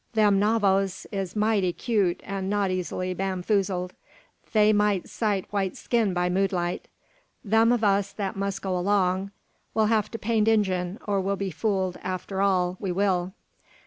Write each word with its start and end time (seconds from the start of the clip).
Them 0.13 0.39
Navaghs 0.39 1.05
is 1.11 1.35
mighty 1.35 1.71
'cute 1.71 2.21
and 2.25 2.49
not 2.49 2.71
easily 2.71 3.13
bamfoozled. 3.13 3.93
They 4.51 4.73
mout 4.73 5.07
sight 5.07 5.45
white 5.53 5.77
skin 5.77 6.11
by 6.11 6.27
moonlight. 6.27 6.87
Them 7.45 7.71
o' 7.71 7.75
us 7.87 8.11
that 8.13 8.35
must 8.35 8.63
go 8.63 8.75
along 8.75 9.29
'll 9.75 9.85
have 9.85 10.09
to 10.09 10.17
paint 10.17 10.47
Injun, 10.47 10.97
or 11.07 11.21
we'll 11.21 11.35
be 11.35 11.51
fooled 11.51 11.99
arter 12.03 12.41
all; 12.41 12.77
we 12.79 12.91
will." 12.91 13.33